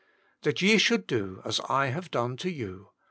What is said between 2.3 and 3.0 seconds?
to you."